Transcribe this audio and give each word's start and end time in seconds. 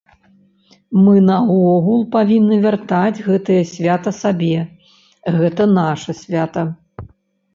Мы 1.03 1.15
наогул 1.25 1.99
павінны 2.15 2.55
вяртаць 2.63 3.23
гэтае 3.27 3.59
свята 3.73 4.09
сабе, 4.21 4.49
гэта 5.37 5.63
наша 5.79 6.11
свята. 6.23 6.61